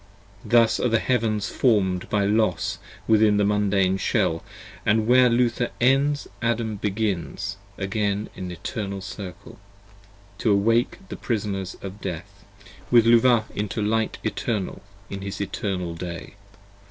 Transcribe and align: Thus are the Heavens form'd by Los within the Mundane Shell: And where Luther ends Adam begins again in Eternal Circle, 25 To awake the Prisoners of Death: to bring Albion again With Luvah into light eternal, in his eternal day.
Thus 0.43 0.79
are 0.79 0.89
the 0.89 0.97
Heavens 0.97 1.49
form'd 1.51 2.09
by 2.09 2.25
Los 2.25 2.79
within 3.07 3.37
the 3.37 3.45
Mundane 3.45 3.97
Shell: 3.97 4.43
And 4.83 5.05
where 5.05 5.29
Luther 5.29 5.69
ends 5.79 6.27
Adam 6.41 6.77
begins 6.77 7.57
again 7.77 8.27
in 8.35 8.49
Eternal 8.49 9.01
Circle, 9.01 9.59
25 10.39 10.39
To 10.39 10.51
awake 10.51 10.97
the 11.09 11.17
Prisoners 11.17 11.75
of 11.83 12.01
Death: 12.01 12.33
to 12.33 12.33
bring 12.33 12.49
Albion 12.49 12.49
again 12.49 12.85
With 12.89 13.05
Luvah 13.05 13.55
into 13.55 13.81
light 13.83 14.17
eternal, 14.23 14.81
in 15.11 15.21
his 15.21 15.39
eternal 15.39 15.93
day. 15.93 16.33